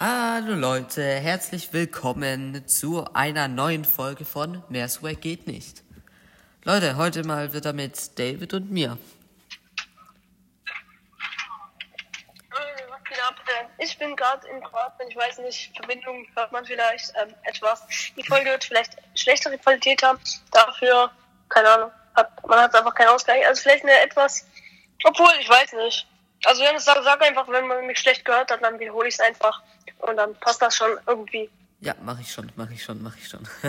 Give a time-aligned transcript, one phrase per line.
[0.00, 4.86] Hallo Leute, herzlich willkommen zu einer neuen Folge von Mehr
[5.20, 5.82] geht nicht.
[6.62, 8.96] Leute, heute mal wieder mit David und mir.
[12.52, 17.84] Äh, Ich bin gerade in Kroatien, ich weiß nicht, Verbindung hört man vielleicht ähm, etwas.
[18.16, 20.20] Die Folge wird vielleicht schlechtere Qualität haben,
[20.52, 21.10] dafür,
[21.48, 23.44] keine Ahnung, hat, man hat einfach keinen Ausgleich.
[23.48, 24.46] Also vielleicht eine etwas,
[25.02, 26.06] obwohl, ich weiß nicht.
[26.44, 29.14] Also wenn es sag, sag einfach, wenn man mich schlecht gehört hat, dann wiederhole ich
[29.14, 29.62] es einfach
[29.98, 31.50] und dann passt das schon irgendwie.
[31.80, 33.46] Ja, mach ich schon, mach ich schon, mach ich schon.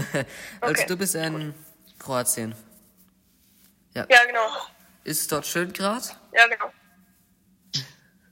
[0.62, 0.86] also Okay.
[0.88, 1.54] du bist in
[1.98, 2.56] Kroatien.
[3.94, 4.48] Ja, genau.
[5.04, 6.06] Ist es dort schön gerade?
[6.32, 6.72] Ja, genau.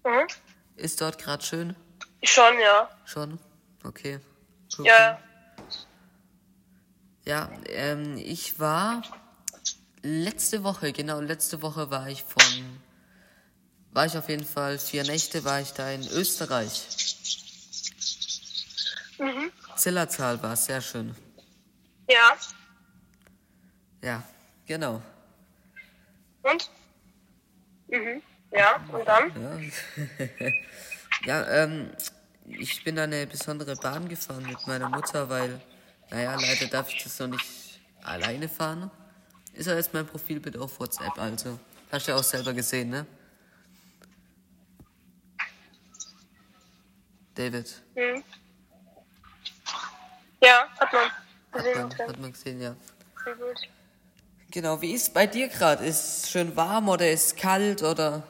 [0.04, 0.28] Mhm.
[0.76, 1.76] Ist dort gerade schön?
[2.24, 2.90] Schon, ja.
[3.06, 3.40] Schon?
[3.84, 4.20] Okay.
[4.76, 4.86] Gut.
[4.86, 5.20] Ja,
[7.26, 9.02] Ja, ähm, ich war
[10.02, 12.80] letzte Woche, genau, letzte Woche war ich von,
[13.98, 16.88] war ich auf jeden Fall vier Nächte, war ich da in Österreich.
[19.18, 19.52] mhm.
[19.76, 21.16] Zillertal war sehr schön.
[22.08, 22.38] ja.
[24.04, 24.24] Ja,
[24.68, 25.02] genau.
[26.44, 26.70] Und?
[27.88, 28.22] Mhm.
[28.52, 29.72] Ja, und dann?
[31.26, 31.90] Ja, ja ähm,
[32.46, 35.60] ich bin da eine besondere Bahn gefahren mit meiner Mutter, weil,
[36.12, 38.92] naja, leider darf ich das noch nicht alleine fahren.
[39.54, 41.58] Ist ja jetzt mein Profilbild auf WhatsApp, also.
[41.92, 43.08] Hast du ja auch selber gesehen, ne?
[47.38, 48.24] David, Mhm.
[50.42, 51.14] Ja, hat man hat
[51.54, 51.78] gesehen.
[51.78, 52.08] man, okay.
[52.08, 52.76] hat man gesehen, ja.
[53.24, 53.58] Sehr gut.
[54.52, 55.86] Genau, wie ist bei dir gerade?
[55.86, 58.24] Ist es schön warm oder ist es kalt oder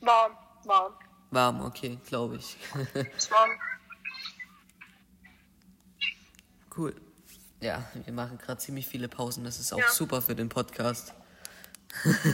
[0.00, 0.32] Warm,
[0.64, 0.94] warm.
[1.30, 1.60] warm?
[1.62, 2.56] Okay, glaube ich.
[3.16, 3.50] Ist warm.
[6.76, 6.94] Cool.
[7.60, 9.44] Ja, wir machen gerade ziemlich viele Pausen.
[9.44, 9.88] Das ist auch Ja.
[9.90, 11.12] super für den Podcast.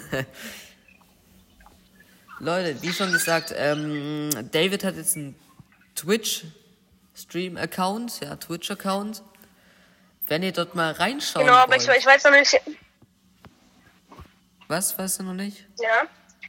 [2.38, 5.34] Leute, wie schon gesagt, ähm, David hat jetzt einen
[5.94, 9.22] Twitch-Stream-Account, ja, Twitch-Account.
[10.26, 12.60] Wenn ihr dort mal reinschauen Genau, aber ich, ich weiß noch nicht.
[14.68, 15.64] Was, weißt du noch nicht?
[15.78, 16.02] Ja.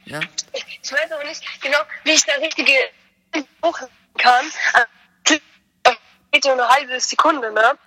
[0.04, 0.20] Ja?
[0.52, 2.72] Ich, ich weiß aber nicht genau, wie ich da richtige
[3.64, 3.78] hoch
[4.18, 4.44] kann.
[4.72, 4.86] Also,
[6.32, 7.78] geht ja nur eine halbe Sekunde, ne?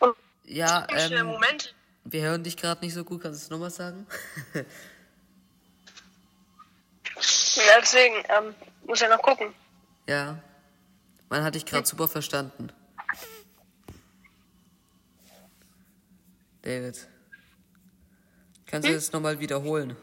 [0.00, 0.14] Und
[0.44, 1.74] Ja, ähm, Moment.
[2.04, 3.22] wir hören dich gerade nicht so gut.
[3.22, 4.06] Kannst du es nochmal sagen?
[7.66, 8.54] Ja, deswegen, ähm,
[8.86, 9.54] muss ja noch gucken.
[10.06, 10.38] ja.
[11.28, 12.72] Man hat dich gerade super verstanden.
[16.62, 17.08] David.
[18.66, 19.96] Kannst du das nochmal wiederholen?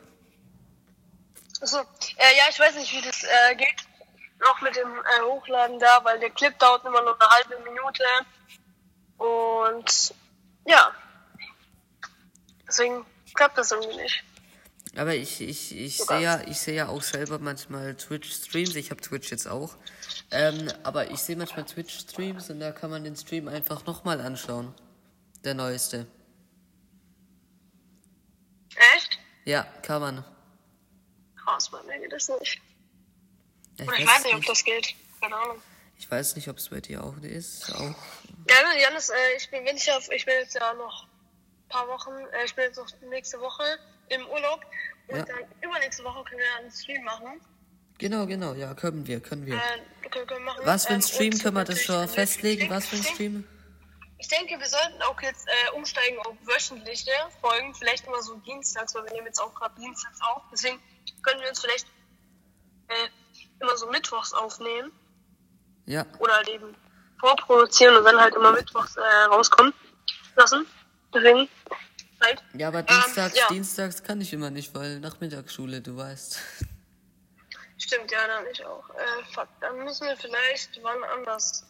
[1.62, 1.80] Achso.
[2.18, 3.88] Äh, ja, ich weiß nicht, wie das äh, geht.
[4.40, 8.04] Noch mit dem äh, Hochladen da, weil der Clip dauert immer nur eine halbe Minute.
[9.18, 10.14] Und
[10.66, 10.92] ja.
[12.68, 14.24] Deswegen klappt das irgendwie nicht.
[14.96, 18.76] Aber ich, ich, ich sehe ja, ich sehe ja auch selber manchmal Twitch-Streams.
[18.76, 19.76] Ich habe Twitch jetzt auch.
[20.30, 24.74] Ähm, aber ich sehe manchmal Twitch-Streams und da kann man den Stream einfach nochmal anschauen.
[25.44, 26.06] Der neueste.
[28.96, 29.20] Echt?
[29.46, 30.26] Ja, kann man.
[31.44, 32.62] Krass, bei mir geht das nicht.
[33.82, 34.96] Oder ich weiß nicht, ob das geht.
[35.20, 35.62] Keine Ahnung.
[35.98, 37.74] Ich weiß nicht, ob es bei dir auch ist.
[37.74, 37.80] Auch.
[37.80, 41.70] Ja, ne, Janis, äh, ich bin, wenn ich auf, ich bin jetzt ja noch ein
[41.70, 43.64] paar Wochen, äh, ich bin jetzt noch nächste Woche
[44.10, 44.62] im Urlaub
[45.08, 45.26] und Ja.
[45.26, 47.42] dann übernächste Woche können wir einen Stream machen.
[48.00, 49.56] Genau, genau, ja, können wir, können wir.
[49.56, 50.62] Äh, können, wir machen.
[50.66, 52.70] Was für ein Ähm, Stream und können wir das schon also, festlegen?
[52.70, 53.48] Was für ein Stream?
[54.18, 57.12] Ich denke, wir sollten auch jetzt äh, umsteigen auf wöchentliche
[57.42, 60.42] Folgen, vielleicht immer so dienstags, weil wir nehmen jetzt auch gerade dienstags auf.
[60.52, 60.82] Deswegen
[61.24, 61.88] können wir uns vielleicht
[62.88, 63.10] äh,
[63.62, 64.92] immer so mittwochs aufnehmen
[65.86, 66.74] Ja, oder halt eben
[67.20, 69.74] vorproduzieren und dann halt immer mittwochs äh, rauskommen
[70.36, 70.66] lassen.
[71.14, 71.48] Deswegen
[72.24, 72.44] halt.
[72.54, 73.48] ja, aber dienstags, ja.
[73.50, 76.40] dienstags kann ich immer nicht, weil Nachmittagsschule, du weißt.
[77.78, 78.90] Stimmt, ja, dann ich auch.
[78.92, 81.66] Äh, fuck, dann müssen wir vielleicht wann anders.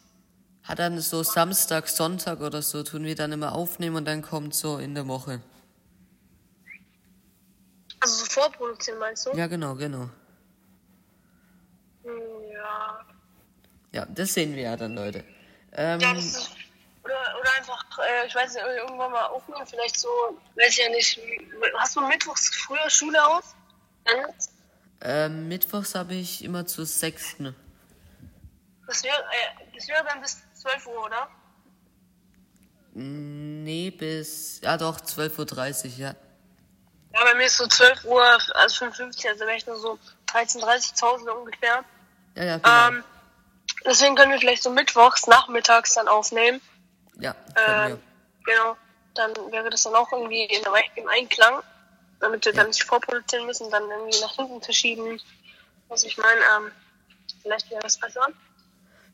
[0.62, 4.54] Hat dann so Samstag, Sonntag oder so, tun wir dann immer aufnehmen und dann kommt
[4.54, 5.42] so in der Woche.
[8.00, 9.36] Also so vorproduzieren meinst du?
[9.36, 10.08] Ja, genau, genau.
[12.04, 12.12] Hm,
[12.52, 13.06] ja.
[13.92, 15.24] Ja, das sehen wir ja dann, Leute.
[15.72, 16.53] Ähm, Ja, das ist.
[17.56, 20.08] Einfach, äh, ich weiß nicht, irgendwann mal aufnehmen, vielleicht so,
[20.56, 21.20] weiß ich ja nicht.
[21.78, 23.54] Hast du mittwochs früher Schule aus?
[25.00, 27.54] Ähm, Mittwochs habe ich immer zur sechsten.
[28.86, 31.28] das wäre äh, das wäre dann bis 12 Uhr, oder?
[32.94, 36.14] Nee, bis, ja doch, 12.30 Uhr, ja.
[37.12, 38.24] Ja, bei mir ist so 12 Uhr,
[38.54, 39.98] also 55, also wäre ich nur so
[40.32, 41.84] 13.30 zu Hause ungefähr.
[42.36, 42.88] Ja, ja, genau.
[42.88, 43.04] Ähm,
[43.84, 46.60] deswegen können wir vielleicht so mittwochs, nachmittags dann aufnehmen.
[47.18, 48.00] Ja, Ähm,
[48.44, 48.76] genau.
[49.14, 51.62] Dann wäre das dann auch irgendwie in der, im Einklang,
[52.20, 55.20] damit wir dann nicht vorproduzieren müssen, dann irgendwie nach hinten verschieben.
[55.88, 56.72] Was ich meine, ähm,
[57.42, 58.26] vielleicht wäre das besser.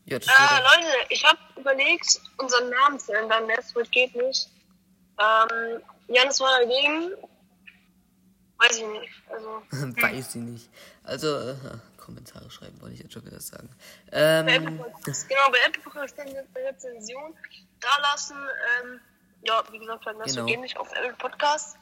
[0.07, 3.49] Ja, das Äh, Leute, ich habe überlegt, unseren Namen zu ändern.
[3.55, 4.49] Das wird geht nicht.
[5.19, 7.13] Ähm, Janis war dagegen.
[8.61, 9.13] Weiß ich nicht.
[9.31, 9.63] Also,
[10.03, 10.69] weiß ich nicht.
[11.05, 11.55] Also, äh,
[11.97, 13.69] Kommentare schreiben wollte ich jetzt schon wieder sagen.
[14.11, 15.29] bei Ähm, Apple Podcast.
[15.29, 17.35] Genau, bei Apple Podcast dann eine Rezension
[17.81, 18.37] da lassen.
[18.83, 19.01] Ähm,
[19.43, 20.47] ja, wie gesagt, dann Genau.
[20.47, 20.61] genau.
[20.61, 21.77] nicht auf Apple Podcast.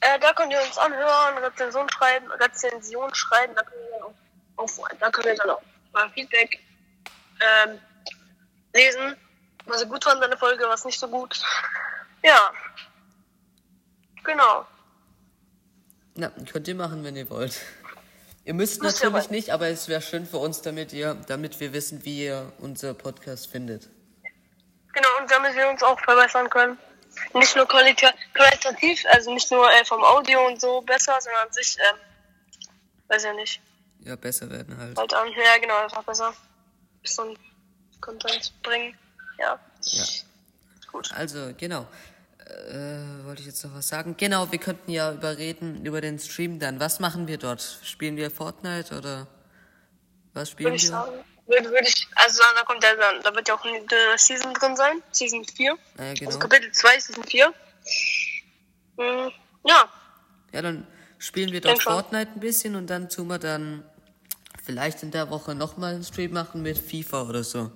[0.00, 4.14] Äh, da könnt ihr uns anhören, Rezension schreiben, Rezension schreiben, da könnt ihr dann auch,
[4.56, 5.62] auf, da könnt ihr dann auch
[5.92, 6.58] mal Feedback
[7.40, 7.78] ähm,
[8.74, 9.16] lesen,
[9.64, 11.40] was ihr gut fand an der Folge, was nicht so gut.
[12.22, 12.52] Ja.
[14.24, 14.66] Genau.
[16.14, 17.60] Na, könnt ihr machen, wenn ihr wollt.
[18.44, 21.72] Ihr müsst ihr natürlich nicht, aber es wäre schön für uns, damit ihr, damit wir
[21.72, 23.88] wissen, wie ihr unser Podcast findet.
[24.92, 26.78] Genau, und damit wir uns auch verbessern können.
[27.32, 31.52] Nicht nur qualita qualitativ, also nicht nur äh, vom Audio und so besser, sondern an
[31.52, 31.96] sich, ähm,
[33.08, 33.60] weiß ja nicht,
[34.00, 34.98] Ja, besser werden halt.
[34.98, 35.28] halt an.
[35.28, 36.34] Ja, genau, einfach besser.
[37.02, 37.38] Bisschen
[38.00, 38.96] Content bringen.
[39.38, 39.58] Ja.
[39.82, 40.04] Ja.
[40.92, 41.10] Gut.
[41.12, 41.86] Also, genau.
[42.46, 44.16] Äh, wollte ich jetzt noch was sagen?
[44.18, 46.78] Genau, wir könnten ja überreden über den Stream dann.
[46.80, 47.78] Was machen wir dort?
[47.82, 49.26] Spielen wir Fortnite oder
[50.34, 50.88] was spielen Würde ich wir?
[50.90, 51.24] sagen.
[51.46, 53.82] Würde, würde ich, also da kommt ja dann, da wird ja auch eine
[54.18, 55.02] Season drin sein.
[55.12, 55.72] Season 4.
[55.98, 56.38] Äh, Also genau.
[56.38, 57.54] Kapitel 2, Season 4.
[58.98, 59.30] Hm,
[59.66, 59.88] ja,
[60.52, 60.86] Ja, dann
[61.18, 61.82] spielen wir dort.
[61.82, 63.84] Fortnite ein bisschen und dann tun wir dann
[64.64, 67.70] vielleicht in der Woche nochmal einen Stream machen mit FIFA oder so.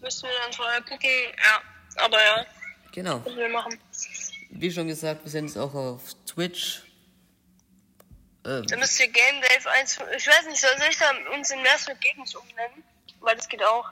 [0.00, 1.08] müssen wir dann vorher gucken.
[1.36, 2.46] Ja, aber ja,
[2.92, 3.18] Genau.
[3.20, 3.78] müssen wir machen.
[4.50, 6.82] Wie schon gesagt, wir sind jetzt auch auf Twitch.
[8.44, 9.98] Äh, Dann müsst ihr Game Dave 1.
[10.16, 12.82] Ich weiß nicht, soll ich da uns in Meersfeld geht nicht umnennen?
[13.20, 13.90] Weil das geht auch.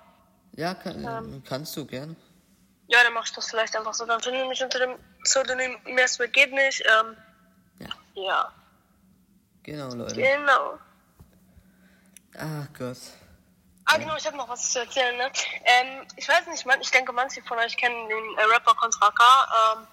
[0.53, 1.43] ja, kann, Ähm.
[1.47, 2.17] kannst du gern.
[2.89, 4.07] Ja, dann mach ich das vielleicht einfach so.
[4.07, 6.83] Dann finde ich mich unter dem Pseudonym Meersfeld geht nicht.
[6.83, 7.17] Ähm,
[7.81, 7.89] Ja.
[8.15, 8.53] ja,
[9.65, 10.15] Genau, Leute.
[10.15, 10.79] genau.
[12.39, 12.97] Ach Gott.
[13.87, 15.31] Ah, genau, ich habe noch was zu erzählen, ne?
[15.65, 19.13] Ähm, ich weiß nicht, man, ich denke, manche von euch kennen den äh, Rapper Contra
[19.13, 19.77] K.
[19.77, 19.87] Ähm,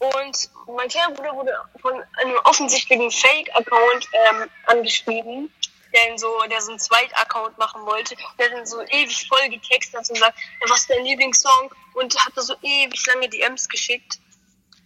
[0.00, 5.54] und mein kleiner Bruder wurde von einem offensichtlichen Fake-Account ähm, angeschrieben,
[5.94, 8.16] der ihn so, der so einen Zweit-Account machen wollte.
[8.36, 11.72] Der ihn so ewig voll getextet und gesagt, ja, was ist dein Lieblingssong?
[11.94, 14.18] Und hat da so ewig lange DMs geschickt.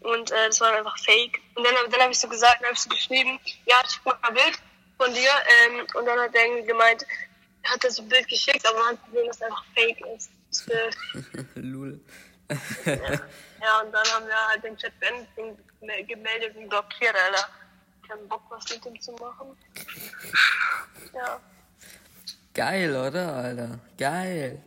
[0.01, 1.41] Und äh, das war dann einfach fake.
[1.55, 4.19] Und dann, dann habe ich so gesagt, dann habe ich so geschrieben, ja, schick mal
[4.21, 4.59] ein Bild
[4.99, 5.31] von dir.
[5.65, 7.07] Ähm, und dann hat er irgendwie gemeint,
[7.67, 10.01] er hat das so ein Bild geschickt, aber man hat gesehen, dass es einfach fake
[10.17, 10.31] ist.
[10.51, 11.47] Das Bild.
[11.57, 12.01] Lul.
[13.59, 15.29] Ja, und dann haben wir halt den Chat beendet,
[15.81, 17.49] den gemeldet und blockiert, Alter.
[18.07, 19.57] Keinen Bock, was mit dem zu machen.
[21.13, 21.41] Ja.
[22.55, 23.81] Geil, oder, Alter?
[23.99, 24.63] Geil.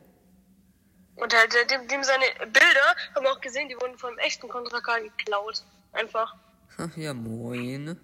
[1.15, 4.81] Und halt, dem, dem seine Bilder, haben wir auch gesehen, die wurden vom echten Contra
[4.81, 5.63] K geklaut.
[5.93, 6.35] Einfach.
[6.77, 7.97] Ach, ja, moin.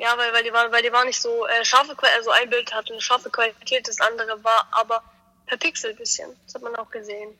[0.00, 2.48] Ja, weil, weil die waren, weil die waren nicht so äh, scharfe Qualität, also ein
[2.48, 5.02] Bild hatte eine scharfe Qualität, das andere war aber
[5.44, 6.30] per Pixel bisschen.
[6.46, 7.36] Das hat man auch gesehen.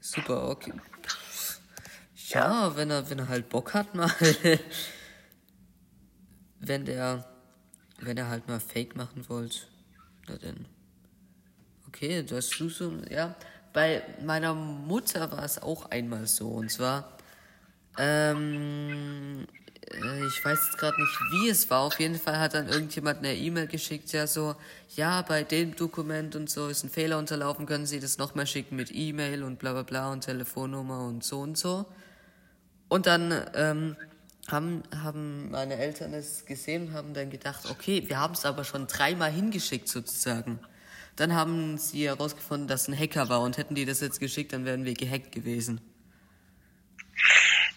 [0.00, 0.72] Super, okay.
[2.28, 4.08] Ja, wenn er, wenn er halt Bock hat mal.
[6.60, 7.28] wenn der,
[7.98, 9.58] wenn er halt mal Fake machen wollte.
[10.28, 10.64] Na denn.
[11.88, 13.34] Okay, das du so, ja.
[13.72, 16.50] Bei meiner Mutter war es auch einmal so.
[16.50, 17.18] Und zwar,
[17.96, 21.80] ähm, äh, ich weiß jetzt gerade nicht, wie es war.
[21.80, 24.56] Auf jeden Fall hat dann irgendjemand eine E-Mail geschickt, ja so,
[24.96, 28.76] ja, bei dem Dokument und so ist ein Fehler unterlaufen, können Sie das nochmal schicken
[28.76, 31.86] mit E-Mail und bla bla bla und Telefonnummer und so und so.
[32.88, 33.96] Und dann ähm,
[34.48, 38.64] haben, haben meine Eltern es gesehen und haben dann gedacht, okay, wir haben es aber
[38.64, 40.58] schon dreimal hingeschickt sozusagen.
[41.16, 44.64] Dann haben sie herausgefunden, dass ein Hacker war und hätten die das jetzt geschickt, dann
[44.64, 45.80] wären wir gehackt gewesen.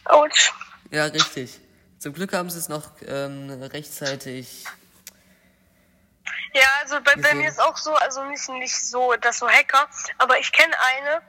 [0.05, 0.53] Autsch.
[0.91, 1.59] Ja, richtig.
[2.01, 4.65] Zum Glück haben sie es noch ähm, rechtzeitig.
[6.51, 9.87] Ja, also bei, bei mir ist auch so, also nicht, nicht so, das so Hacker,
[10.17, 11.21] aber ich kenne eine,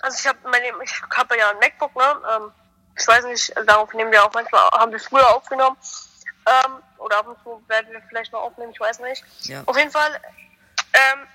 [0.00, 0.38] also ich habe
[0.82, 2.22] ich habe ja ein MacBook, ne?
[2.34, 2.50] Ähm,
[2.98, 5.76] ich weiß nicht, darauf nehmen wir auch manchmal, haben wir früher aufgenommen.
[6.46, 9.22] Ähm, oder ab und zu werden wir vielleicht noch aufnehmen, ich weiß nicht.
[9.42, 9.62] Ja.
[9.66, 10.18] Auf jeden Fall,
[10.94, 11.26] ähm,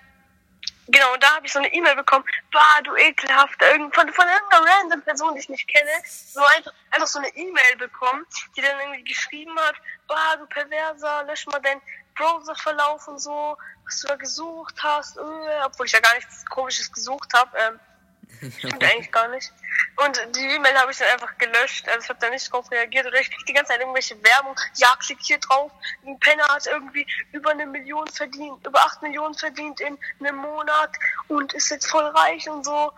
[0.88, 4.26] genau, und da habe ich so eine E-Mail bekommen, bah, du ekelhafter, irgend- von, von
[4.28, 8.26] irgendeiner random Person, die ich nicht kenne, so einfach, einfach so eine E-Mail bekommen,
[8.56, 9.76] die dann irgendwie geschrieben hat,
[10.08, 11.82] bah, du Perverser, lösch mal deinen
[12.16, 15.22] Browserverlauf und so, was du da gesucht hast, äh,
[15.66, 19.52] obwohl ich ja gar nichts komisches gesucht habe, ähm, stimmt eigentlich gar nicht.
[19.98, 21.88] Und die E-Mail habe ich dann einfach gelöscht.
[21.88, 23.06] Also ich habe da nicht drauf reagiert.
[23.06, 24.56] Oder ich krieg die ganze Zeit irgendwelche Werbung.
[24.76, 25.72] Ja, klick hier drauf.
[26.06, 30.92] Ein Penner hat irgendwie über eine Million verdient, über acht Millionen verdient in einem Monat
[31.30, 32.92] und ist jetzt voll reich und so.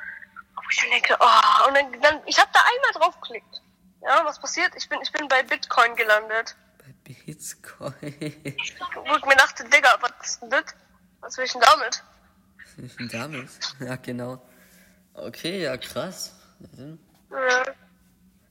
[0.55, 3.61] Wo ich dann denke, oh, und dann, dann ich habe da einmal draufgeklickt.
[4.01, 4.71] Ja, was passiert?
[4.75, 6.55] Ich bin, ich bin bei Bitcoin gelandet.
[6.79, 7.93] Bei Bitcoin.
[9.05, 10.63] Wo ich mir dachte, Digga, was ist denn das?
[11.21, 12.03] Was will ich denn damit?
[13.11, 13.49] Damit?
[13.79, 14.41] Ja, genau.
[15.13, 16.36] Okay, ja, krass.
[16.59, 17.63] Ja.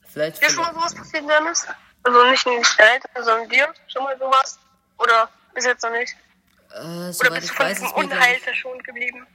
[0.08, 0.42] Vielleicht.
[0.42, 1.66] Dir schon mal sowas passiert, Dennis?
[2.02, 4.58] Also nicht in Eltern, sondern dir schon mal sowas?
[4.98, 6.14] Oder bis jetzt noch nicht?
[6.70, 9.26] Äh, Oder bist du von diesem ist Unheil verschont geblieben?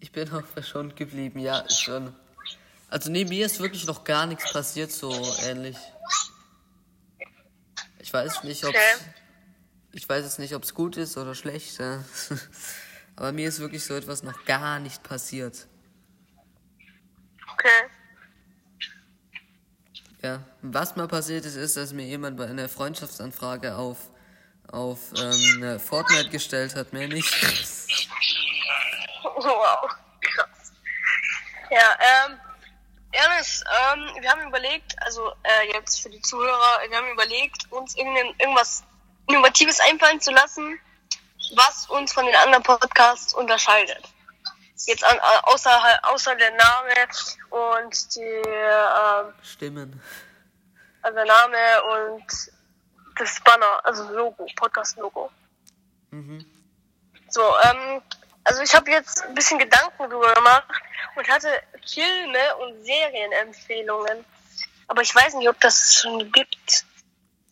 [0.00, 2.14] ich bin auch verschont geblieben, ja, schon.
[2.88, 5.10] Also nee, mir ist wirklich noch gar nichts passiert, so
[5.44, 5.78] ähnlich.
[7.98, 8.80] Ich weiß nicht, ob Okay.
[9.92, 11.78] ich weiß jetzt nicht, ob es gut ist oder schlecht.
[11.78, 12.04] Ja.
[13.16, 15.66] Aber mir ist wirklich so etwas noch gar nicht passiert.
[17.52, 17.68] Okay.
[20.22, 23.98] Ja, was mal passiert ist, ist, dass mir jemand bei einer Freundschaftsanfrage auf
[24.70, 27.32] auf ähm, Fortnite gestellt hat, mehr nicht.
[29.24, 29.88] Wow,
[30.20, 30.72] krass.
[31.70, 32.38] Ja, ähm,
[33.12, 37.96] Ernest, ähm, wir haben überlegt, also äh, jetzt für die Zuhörer, wir haben überlegt, uns
[37.96, 38.84] irgendwas
[39.28, 40.78] Innovatives einfallen zu lassen,
[41.56, 44.02] was uns von den anderen Podcasts unterscheidet.
[44.86, 46.94] Jetzt an, außer, außer der Name
[47.50, 50.02] und die, ähm, Stimmen.
[51.02, 52.24] also der Name und
[53.16, 55.30] das Banner, also Logo, Podcast-Logo.
[56.10, 56.44] Mhm.
[57.28, 58.02] So, ähm,
[58.44, 60.64] also ich habe jetzt ein bisschen Gedanken drüber gemacht
[61.16, 61.48] und hatte
[61.86, 64.24] Filme und Serienempfehlungen.
[64.88, 66.84] Aber ich weiß nicht, ob das schon gibt.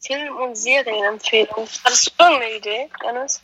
[0.02, 1.68] Film- und Serienempfehlungen.
[1.84, 3.40] Hattest du irgendeine Idee, Dennis?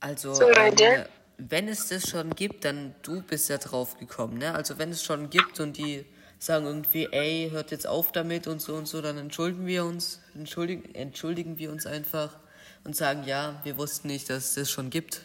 [0.00, 1.06] Also, So eine ähm, Idee?
[1.38, 4.54] Wenn es das schon gibt, dann du bist ja drauf gekommen, ne?
[4.54, 6.06] Also wenn es schon gibt und die
[6.38, 10.22] sagen irgendwie, ey, hört jetzt auf damit und so und so, dann entschuldigen wir uns,
[10.34, 12.36] entschuldigen, entschuldigen wir uns einfach
[12.84, 15.22] und sagen, ja, wir wussten nicht, dass es das schon gibt.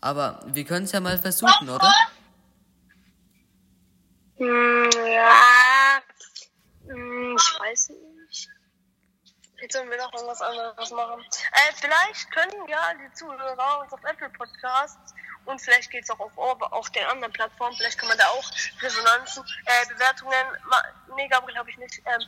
[0.00, 1.92] Aber wir können es ja mal versuchen, oder?
[4.38, 6.02] Hm, ja.
[6.88, 8.48] Hm, ich weiß nicht.
[9.60, 11.20] Jetzt sollen wir doch irgendwas anderes machen.
[11.52, 16.60] Äh, vielleicht können ja die Zuhörer uns auf Apple Podcasts und vielleicht geht's auch auf,
[16.62, 20.46] auf den anderen Plattformen, vielleicht kann man da auch Resonanzen, äh, Bewertungen,
[21.16, 22.26] nee, Gabriel habe ich nicht, ähm,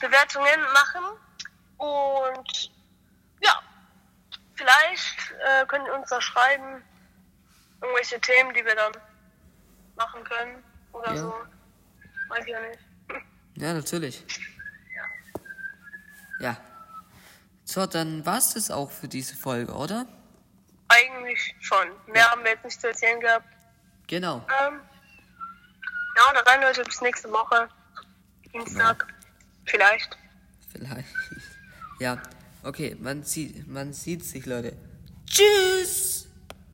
[0.00, 1.04] Bewertungen machen.
[1.78, 2.70] Und
[3.40, 3.60] ja,
[4.54, 6.82] vielleicht äh, können uns da schreiben,
[7.80, 8.92] irgendwelche Themen, die wir dann
[9.96, 11.16] machen können oder Ja.
[11.16, 11.34] so.
[12.28, 12.78] Weiß ich ja nicht.
[13.54, 14.24] Ja, natürlich.
[16.40, 16.56] Ja.
[17.64, 20.06] So, dann war's das auch für diese Folge, oder?
[20.92, 21.88] Eigentlich schon.
[22.06, 23.46] Mehr haben wir jetzt nicht zu erzählen gehabt.
[24.06, 24.36] Genau.
[24.62, 24.80] Ähm,
[26.16, 27.68] ja, und dann Leute bis nächste Woche.
[28.52, 29.06] Dienstag.
[29.66, 30.16] Vielleicht.
[30.72, 31.08] Vielleicht.
[32.00, 32.20] Ja.
[32.64, 34.76] Okay, man sieht, man sieht sich, Leute.
[35.26, 36.21] Tschüss!